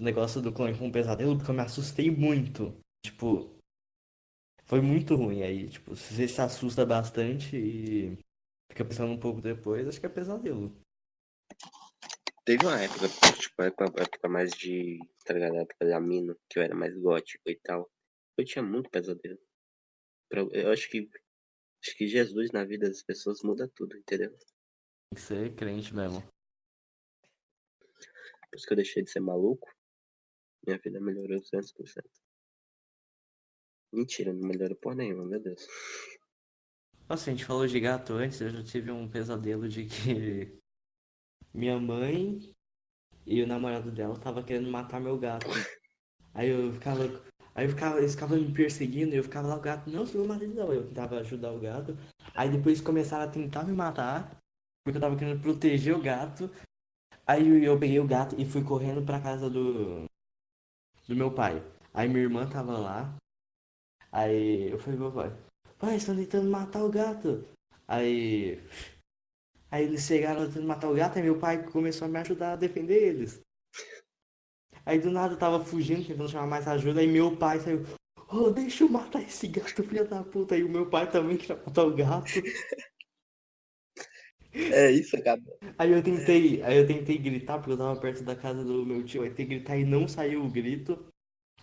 [0.00, 2.74] o negócio do clone como um pesadelo porque eu me assustei muito.
[3.04, 3.54] Tipo,
[4.64, 5.68] foi muito ruim aí.
[5.68, 8.18] Tipo, se você se assusta bastante e
[8.70, 10.74] fica pensando um pouco depois, acho que é pesadelo.
[12.44, 15.56] Teve uma época, tipo, época, época mais de, tá ligado?
[15.56, 17.90] Época da mina, que eu era mais gótico e tal.
[18.36, 19.38] Eu tinha muito pesadelo.
[20.52, 21.08] Eu acho que,
[21.82, 24.36] acho que Jesus na vida das pessoas muda tudo, entendeu?
[25.14, 26.20] Tem que ser crente mesmo.
[28.50, 29.68] Por isso que eu deixei de ser maluco,
[30.66, 32.02] minha vida melhorou 200%.
[33.92, 35.68] Mentira, não melhorou por nenhuma, meu Deus.
[37.08, 40.60] Nossa, a gente falou de gato antes, eu já tive um pesadelo de que
[41.54, 42.52] minha mãe
[43.24, 45.46] e o namorado dela tava querendo matar meu gato.
[46.32, 47.04] Aí eu ficava,
[47.54, 50.42] aí eu ficava, eles ficavam me perseguindo e eu ficava lá, o gato, não, mata
[50.42, 50.72] ele não.
[50.72, 51.96] Eu tentava ajudar o gato.
[52.34, 54.43] Aí depois começaram a tentar me matar,
[54.84, 56.50] porque eu tava querendo proteger o gato.
[57.26, 60.04] Aí eu, peguei o gato e fui correndo pra casa do,
[61.08, 61.64] do meu pai.
[61.92, 63.16] Aí minha irmã tava lá.
[64.12, 65.32] Aí eu falei meu pai,
[65.78, 67.44] pai, estão tentando matar o gato.
[67.88, 68.60] Aí.
[69.70, 72.56] Aí eles chegaram tentando matar o gato, aí meu pai começou a me ajudar a
[72.56, 73.40] defender eles.
[74.86, 77.82] Aí do nada eu tava fugindo, tentando chamar mais ajuda, aí meu pai saiu.
[78.28, 80.54] Oh, deixa eu matar esse gato, filha da puta.
[80.54, 82.30] Aí o meu pai também queria matar o gato.
[84.54, 85.58] É isso, acabou.
[85.76, 89.04] Aí eu tentei, aí eu tentei gritar, porque eu tava perto da casa do meu
[89.04, 90.92] tio, aí tentei gritar e não saiu o grito.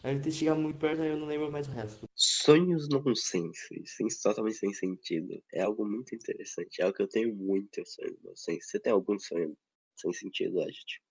[0.04, 2.10] Aí eu tentei chegar muito perto, aí eu não lembro mais o resto.
[2.16, 5.42] Sonhos nonsense, sem, totalmente sem sentido.
[5.54, 6.82] É algo muito interessante.
[6.82, 8.68] É algo que eu tenho muito sonhos nonsense.
[8.68, 9.56] Você tem algum sonho
[9.96, 11.02] sem sentido, Agit?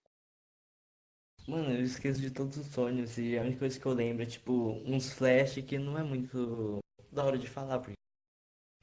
[1.48, 4.26] Mano, eu esqueço de todos os sonhos e a única coisa que eu lembro é
[4.26, 4.52] tipo
[4.84, 6.78] uns flash que não é muito
[7.10, 7.94] da hora de falar, porque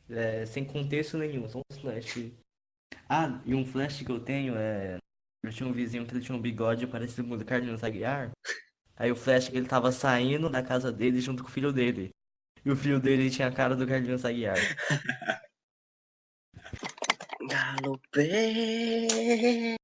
[0.10, 2.32] é sem contexto nenhum, são uns flash.
[3.10, 4.98] Ah, e um flash que eu tenho é
[5.44, 8.32] Eu tinha um vizinho que ele tinha um bigode parecido com o do Carlinhos Aguiar.
[8.96, 12.10] Aí o Flash que ele tava saindo da casa dele junto com o filho dele.
[12.66, 14.58] E o filho dele tinha a cara do Carlinhos Aguiar.
[17.50, 19.78] Galopeira.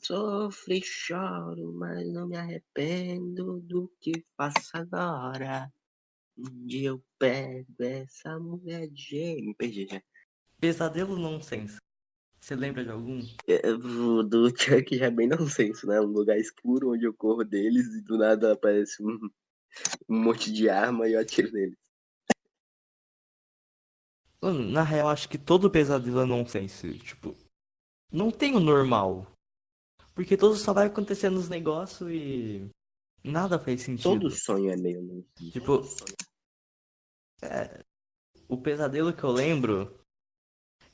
[0.00, 5.70] Sofro e choro, mas não me arrependo do que faço agora.
[6.38, 9.44] Um dia eu pego essa mulher de jeito.
[9.44, 10.00] Me perdi já.
[10.60, 11.78] Pesadelo nonsense.
[12.40, 13.20] Você lembra de algum?
[13.46, 16.00] É, do Chuck já é bem nonsense, né?
[16.00, 19.18] Um lugar escuro onde eu corro deles e do nada aparece um,
[20.08, 21.76] um monte de arma e eu atiro neles.
[24.40, 26.98] Mano, na real, acho que todo pesadelo é nonsense.
[27.00, 27.34] Tipo,
[28.12, 29.26] não tem o normal.
[30.14, 32.68] Porque tudo só vai acontecendo nos negócios e.
[33.22, 34.04] Nada faz sentido.
[34.04, 35.50] Todo sonho é meio nonsense.
[35.50, 35.82] Tipo,
[38.48, 39.98] o pesadelo que eu lembro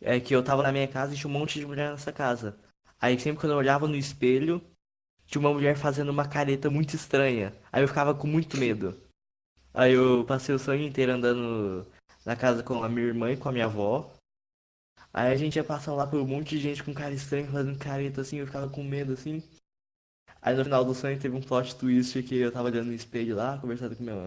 [0.00, 2.58] é que eu tava na minha casa e tinha um monte de mulher nessa casa.
[3.00, 4.62] Aí sempre quando eu olhava no espelho,
[5.26, 7.54] tinha uma mulher fazendo uma careta muito estranha.
[7.72, 9.00] Aí eu ficava com muito medo.
[9.72, 11.86] Aí eu passei o sonho inteiro andando
[12.24, 14.12] na casa com a minha irmã e com a minha avó.
[15.12, 17.78] Aí a gente ia passando lá por um monte de gente com cara estranha, fazendo
[17.78, 19.42] careta assim, eu ficava com medo assim.
[20.42, 23.36] Aí no final do sonho teve um plot twist que eu tava olhando no espelho
[23.36, 24.24] lá, conversando com minha,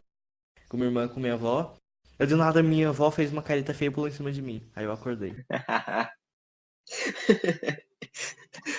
[0.68, 1.76] com minha irmã, com minha avó.
[2.20, 4.68] Eu do nada minha avó fez uma careta feia e pulou em cima de mim.
[4.76, 5.36] Aí eu acordei.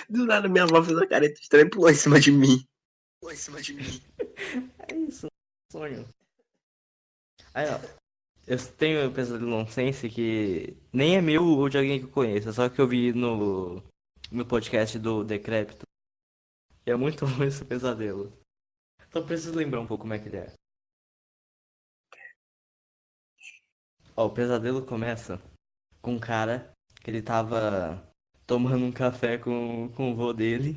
[0.09, 2.67] Do nada minha avó fez uma careta estranha e pulou em cima de mim.
[3.21, 4.01] Pulou em cima de mim.
[4.87, 5.27] É isso,
[5.71, 6.07] sonho.
[7.53, 7.79] Aí, ó.
[8.47, 12.49] Eu tenho um pesadelo nonsense que nem é meu ou de alguém que eu conheço,
[12.49, 13.83] é só que eu vi no,
[14.31, 15.85] no podcast do Decrépito.
[16.85, 18.33] E é muito bom esse pesadelo.
[19.11, 20.53] Só preciso lembrar um pouco como é que ele é.
[24.19, 25.41] Ó, o pesadelo começa
[26.01, 28.05] com um cara que ele tava
[28.45, 30.75] tomando um café com, com o vô dele.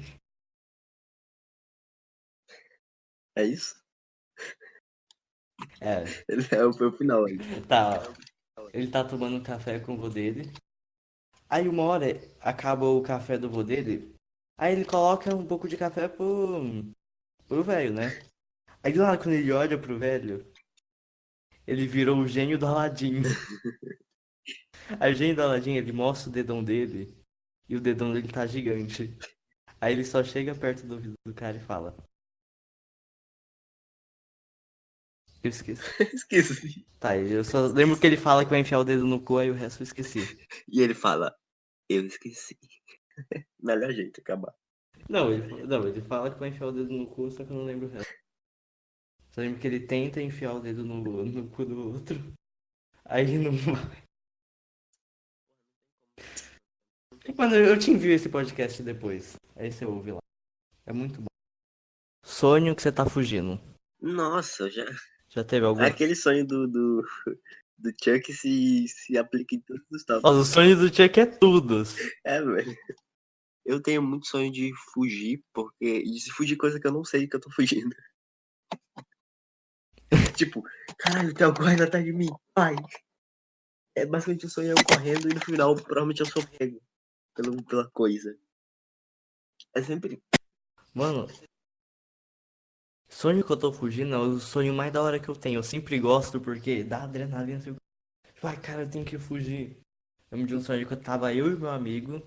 [3.35, 3.75] É isso?
[5.81, 7.37] É, Ele é o final aí.
[7.67, 7.99] Tá,
[8.73, 10.53] ele tá tomando um café com o vô dele.
[11.49, 12.07] Aí uma hora
[12.41, 14.15] acaba o café do vô dele.
[14.57, 16.63] Aí ele coloca um pouco de café pro,
[17.49, 18.23] pro velho, né?
[18.85, 20.47] Aí nada quando ele olha pro velho,
[21.67, 23.23] ele virou o gênio do Aladim.
[25.01, 27.17] O gênio do Aladim, ele mostra o dedão dele
[27.69, 29.17] e o dedão dele tá gigante.
[29.81, 31.97] Aí ele só chega perto do ouvido do cara e fala.
[35.43, 35.83] Eu esqueci.
[36.15, 36.87] Esqueci.
[37.01, 39.51] Tá, eu só lembro que ele fala que vai enfiar o dedo no cu, aí
[39.51, 40.21] o resto eu esqueci.
[40.69, 41.35] E ele fala,
[41.89, 42.57] eu esqueci.
[43.61, 44.55] Melhor jeito de acabar.
[45.09, 47.57] Não, ele, não, ele fala que vai enfiar o dedo no cu, só que eu
[47.57, 48.13] não lembro o resto.
[49.33, 52.17] Só lembro que ele tenta enfiar o dedo no, no cu do outro.
[53.05, 54.03] Aí não vai.
[57.37, 59.37] Mano, eu te envio esse podcast depois.
[59.57, 60.19] Aí você ouve lá.
[60.85, 61.27] É muito bom.
[62.23, 63.59] Sonho que você tá fugindo.
[64.01, 64.85] Nossa, já.
[65.31, 65.83] Já teve algum?
[65.83, 67.03] Aquele sonho do, do,
[67.79, 70.31] do Chuck se, se aplica em todos os tópicos.
[70.31, 71.85] Nossa, o sonho do Chuck é tudo.
[72.23, 72.77] É, velho.
[73.65, 76.03] Eu tenho muito sonho de fugir, porque.
[76.03, 77.97] De se fugir coisa que eu não sei que eu tô fugindo.
[80.45, 80.63] Tipo,
[80.99, 82.29] caralho, tem alguma coisa atrás de mim.
[82.55, 82.75] Pai.
[83.95, 86.81] É basicamente o sonho eu correndo e no final provavelmente eu sou pego
[87.35, 88.37] pela coisa.
[89.75, 90.23] É sempre.
[90.95, 91.27] Mano,
[93.09, 95.59] sonho que eu tô fugindo é o sonho mais da hora que eu tenho.
[95.59, 97.59] Eu sempre gosto porque dá adrenalina.
[97.59, 97.77] Assim,
[98.41, 99.79] Vai, cara, eu tenho que fugir.
[100.31, 102.23] Eu me de um sonho que eu tava eu e meu amigo.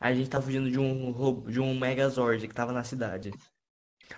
[0.00, 3.30] A gente tava fugindo de um de um Megazord que tava na cidade.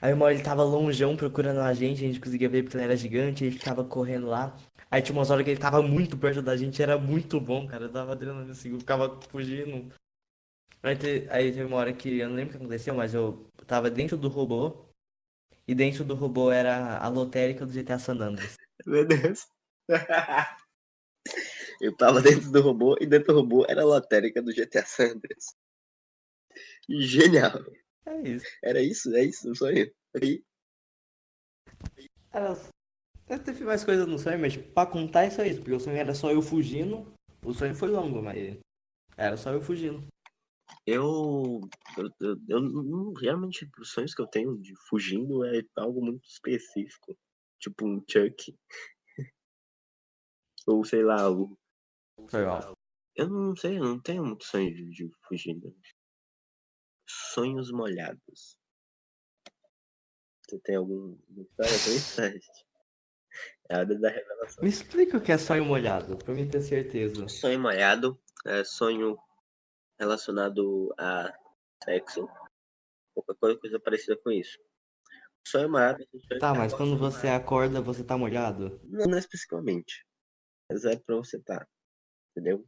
[0.01, 2.85] Aí uma hora ele tava longeão procurando a gente, a gente conseguia ver porque ele
[2.85, 4.57] era gigante, gente ficava correndo lá.
[4.91, 7.85] Aí tinha umas horas que ele tava muito perto da gente, era muito bom, cara.
[7.85, 9.93] Eu dava adrenalina assim, eu ficava fugindo.
[10.83, 10.97] Aí,
[11.31, 14.17] aí teve uma hora que eu não lembro o que aconteceu, mas eu tava dentro
[14.17, 14.87] do robô.
[15.67, 18.57] E dentro do robô era a lotérica do GTA San Andreas.
[18.87, 19.47] Meu Deus.
[21.81, 25.13] eu tava dentro do robô e dentro do robô era a lotérica do GTA San
[25.13, 25.57] Andreas.
[26.89, 27.65] Genial.
[28.07, 28.47] É isso.
[28.63, 29.15] Era isso?
[29.15, 29.91] É isso o sonho?
[30.23, 30.43] Aí,
[32.33, 32.55] Era...
[33.29, 35.81] Eu teve mais coisas no sonho, mas tipo, pra contar é só isso, porque o
[35.81, 37.13] sonho era só eu fugindo.
[37.45, 38.57] O sonho foi longo, mas
[39.17, 40.07] era só eu fugindo.
[40.87, 41.61] eu,
[41.99, 46.25] eu, eu, eu não- geralmente os sonhos que eu tenho de fugindo é algo muito
[46.29, 47.17] específico.
[47.59, 48.55] Tipo um Chuck.
[50.67, 51.57] Ou sei lá, o,
[52.29, 52.73] Foi mal.
[53.17, 55.75] eu não sei, eu não tenho muito sonho de, de fugindo.
[57.07, 58.59] Sonhos molhados.
[60.49, 61.73] Você tem algum alguma história
[62.15, 62.67] pra isso?
[63.69, 64.63] É a hora da revelação.
[64.63, 67.27] Me explica o que é sonho molhado, pra mim ter certeza.
[67.29, 69.19] Sonho molhado é sonho
[69.99, 71.33] relacionado a
[71.83, 72.29] sexo.
[73.15, 74.59] Qualquer coisa parecida com isso.
[75.47, 76.03] Sonho molhado.
[76.03, 78.81] é sonho Tá, mas quando você acorda, você tá molhado?
[78.85, 80.07] Não, não especificamente.
[80.71, 81.67] Mas é pra você tá.
[82.31, 82.65] Entendeu?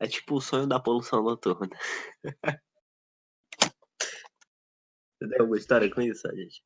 [0.00, 1.70] É tipo o sonho da poluição noturna.
[5.24, 6.62] Entendeu alguma história com isso, gente?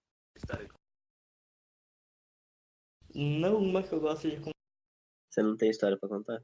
[3.15, 4.51] Não uma que eu gosto de contar.
[5.31, 6.43] Você não tem história pra contar?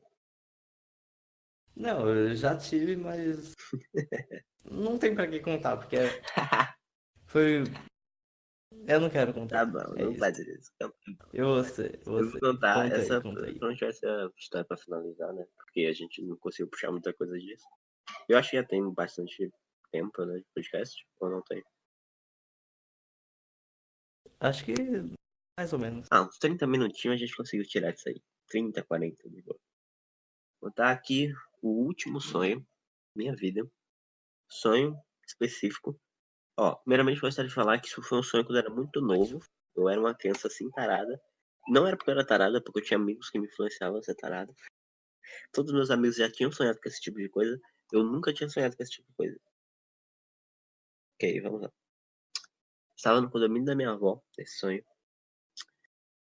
[1.77, 3.53] Não, eu já tive, mas.
[4.71, 6.23] Não tem pra que contar, porque é-
[7.27, 7.65] foi.
[8.89, 9.67] Eu não quero Tá contar.
[9.67, 10.19] bom, É não isso.
[10.21, 10.73] faz isso.
[11.35, 11.97] Eu vou ser.
[12.07, 12.31] Eu Você.
[12.31, 12.83] vou contar.
[12.83, 13.59] Conta aí, essa conta aí.
[13.59, 15.45] não tivesse a história pra finalizar, né?
[15.57, 17.65] Porque a gente não conseguiu puxar muita coisa disso.
[18.27, 19.51] Eu acho que já tem bastante
[19.93, 20.39] tempo, né?
[20.39, 21.63] De podcast, ou não tem?
[24.45, 24.75] Acho que.
[25.59, 26.07] Mais ou menos.
[26.11, 28.23] Ah, uns 30 minutinhos a gente conseguiu tirar isso aí.
[28.49, 29.59] 30, 40, de boa.
[30.61, 32.67] Vou botar aqui o último sonho,
[33.17, 33.67] minha vida.
[34.51, 34.95] Sonho
[35.27, 35.99] específico.
[36.59, 39.43] Ó, primeiramente gostaria de falar que isso foi um sonho quando eu era muito novo.
[39.75, 41.19] Eu era uma criança assim, tarada.
[41.67, 44.15] Não era porque eu era tarada, porque eu tinha amigos que me influenciavam a ser
[44.15, 44.55] tarada.
[45.53, 47.59] Todos meus amigos já tinham sonhado com esse tipo de coisa.
[47.91, 49.41] Eu nunca tinha sonhado com esse tipo de coisa.
[51.15, 51.73] Ok, vamos lá.
[53.05, 54.83] Estava no condomínio da minha avó, esse sonho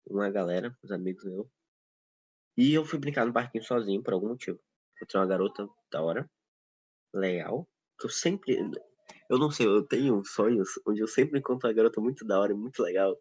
[0.05, 1.47] uma galera, os amigos meus.
[2.57, 4.59] E eu fui brincar no parquinho sozinho por algum motivo.
[4.97, 6.29] Encontrei uma garota da hora,
[7.15, 7.65] legal,
[7.97, 8.57] que eu sempre.
[9.29, 12.51] Eu não sei, eu tenho sonhos onde eu sempre encontro uma garota muito da hora
[12.51, 13.17] e muito legal.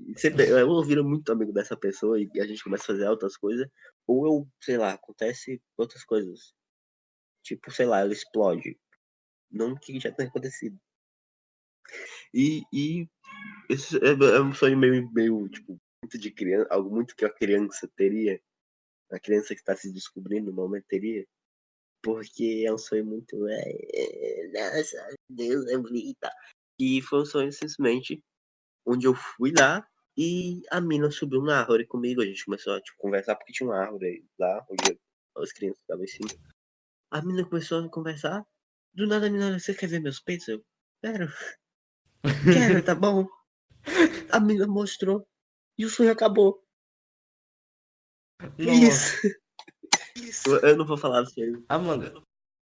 [0.00, 3.36] E sempre, eu viro muito amigo dessa pessoa e a gente começa a fazer outras
[3.36, 3.68] coisas,
[4.04, 6.52] ou eu, sei lá, acontece outras coisas.
[7.40, 8.76] Tipo, sei lá, ela explode.
[9.48, 10.76] Não que já tenha acontecido.
[12.32, 13.08] E, e
[13.68, 17.32] esse é, é um sonho meio, meio, tipo, muito de criança, algo muito que a
[17.32, 18.40] criança teria,
[19.10, 21.24] a criança que está se descobrindo no momento teria,
[22.02, 26.30] porque é um sonho muito, é, nossa, Deus é bonita.
[26.78, 28.22] E foi um sonho simplesmente
[28.86, 32.80] onde eu fui lá e a mina subiu na árvore comigo, a gente começou a
[32.80, 34.98] tipo, conversar porque tinha uma árvore lá onde
[35.36, 36.28] as crianças estavam em cima.
[37.10, 38.44] A mina começou a conversar,
[38.92, 40.48] do nada a mina, você quer ver meus peitos?
[40.48, 40.64] Eu,
[41.00, 41.28] quero.
[42.52, 43.26] Quero, tá bom.
[44.32, 45.26] A mina mostrou.
[45.78, 46.64] E o sonho acabou.
[48.58, 49.16] Nossa.
[50.16, 50.48] Isso.
[50.48, 51.64] Eu- Eu não vou falar do sonho.
[51.68, 52.24] Mano,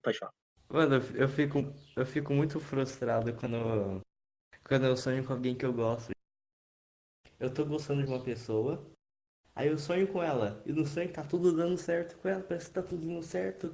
[0.03, 0.33] Pode falar.
[0.69, 1.59] mano, eu- fico,
[1.95, 4.01] eu fico muito frustrado quando,
[4.63, 6.11] quando eu sonho com alguém que eu gosto.
[7.39, 8.85] Eu tô gostando de uma pessoa,
[9.55, 12.67] aí eu sonho com ela, e no sonho tá tudo dando certo com ela, parece
[12.67, 13.73] que tá tudo indo certo,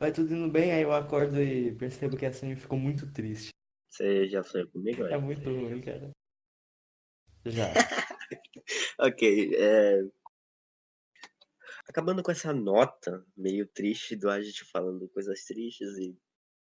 [0.00, 3.10] vai tudo indo bem, aí eu acordo e percebo que é sonho e fico muito
[3.12, 3.50] triste.
[3.90, 5.04] Você já sonhou comigo?
[5.04, 5.18] É É?
[5.18, 6.10] muito ruim, cara.
[7.44, 7.72] Já.
[8.98, 9.54] Ok.
[9.56, 10.02] É...
[11.88, 16.16] Acabando com essa nota meio triste do a gente falando coisas tristes e um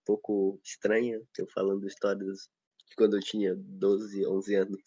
[0.05, 2.49] pouco estranha, eu falando histórias
[2.89, 4.81] de quando eu tinha 12, 11 anos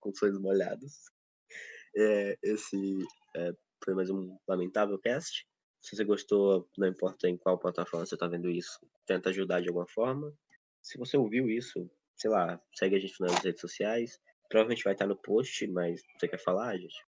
[0.00, 0.92] com sonhos molhados.
[1.96, 2.76] É, esse
[3.36, 3.52] é,
[3.84, 5.46] foi mais um lamentável cast.
[5.80, 9.68] Se você gostou, não importa em qual plataforma você está vendo isso, tenta ajudar de
[9.68, 10.36] alguma forma.
[10.88, 14.18] Se você ouviu isso, sei lá, segue a gente nas redes sociais.
[14.48, 17.04] Provavelmente vai estar no post, mas você quer falar, gente?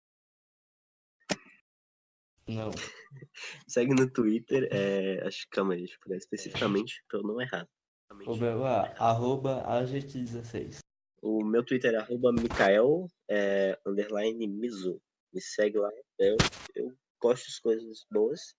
[2.47, 2.71] Não.
[3.67, 7.69] Segue no Twitter, é, acho que calma aí, deixa especificamente pra eu não errar.
[8.11, 10.79] O meu é arroba AGT16.
[11.21, 15.03] O meu Twitter é arroba Mikael, é, underline Mizu.
[15.33, 16.37] Me segue lá, eu,
[16.77, 18.55] eu posto as coisas boas.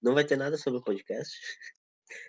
[0.00, 1.36] Não vai ter nada sobre o podcast,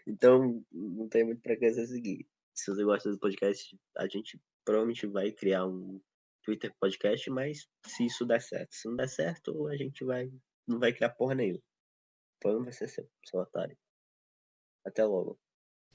[0.05, 2.27] então não tem muito pra que você seguir.
[2.55, 6.01] Se você gosta do podcast, a gente provavelmente vai criar um
[6.43, 8.73] Twitter podcast, mas se isso der certo.
[8.73, 10.31] Se não der certo, a gente vai
[10.67, 11.59] não vai criar porra nenhuma.
[11.59, 13.77] O plano vai ser seu, seu otário.
[14.85, 15.39] Até logo.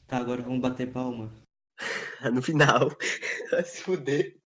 [0.06, 1.32] Tá, agora vamos bater palma.
[2.32, 2.88] no final.
[3.50, 4.36] Vai se fuder.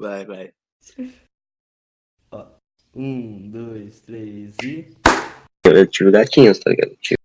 [0.00, 0.54] Vai, vai.
[2.94, 4.92] Um, dois, três e.
[5.64, 6.96] Eu tive gatinhos, tá ligado?
[6.96, 7.17] Tive